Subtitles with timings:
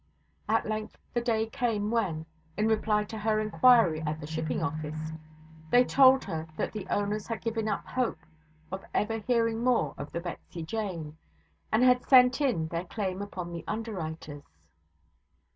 [0.49, 2.25] At length the day came when,
[2.57, 5.11] in reply to her inquiry at the shipping office,
[5.69, 8.17] they told her that the owners had given up hope
[8.71, 11.17] of ever hearing more of the Betsy Jane
[11.71, 14.41] and had sent in their claim upon the underwriters.